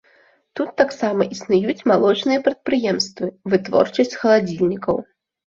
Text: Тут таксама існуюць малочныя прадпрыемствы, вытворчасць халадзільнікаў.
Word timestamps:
Тут 0.59 0.69
таксама 0.81 1.27
існуюць 1.35 1.85
малочныя 1.91 2.43
прадпрыемствы, 2.47 3.29
вытворчасць 3.55 4.19
халадзільнікаў. 4.23 4.95